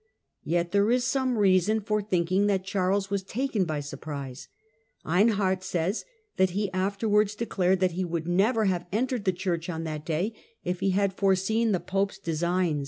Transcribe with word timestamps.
Yet 0.43 0.71
there 0.71 0.89
is 0.89 1.03
some 1.03 1.37
reason 1.37 1.79
for 1.79 2.01
thinking 2.01 2.47
that 2.47 2.63
Charles 2.63 3.11
was 3.11 3.21
taken 3.21 3.65
by 3.65 3.81
surprise. 3.81 4.47
Einhard 5.05 5.61
says 5.61 6.05
that 6.37 6.49
he 6.57 6.71
afterwards 6.73 7.35
de 7.35 7.45
clared 7.45 7.81
that 7.81 7.91
he 7.91 8.03
would 8.03 8.27
never 8.27 8.65
have 8.65 8.87
entered 8.91 9.25
the 9.25 9.31
church 9.31 9.69
on 9.69 9.83
that 9.83 10.03
day 10.03 10.33
if 10.63 10.79
he 10.79 10.89
had 10.89 11.13
foreseen 11.13 11.71
the 11.71 11.79
Pope's 11.79 12.17
design. 12.17 12.79